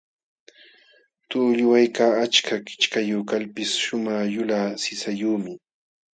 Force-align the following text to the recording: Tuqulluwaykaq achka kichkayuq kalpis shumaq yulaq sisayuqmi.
Tuqulluwaykaq 1.29 2.13
achka 2.23 2.55
kichkayuq 2.65 3.23
kalpis 3.29 3.71
shumaq 3.83 4.21
yulaq 4.35 4.69
sisayuqmi. 4.83 5.51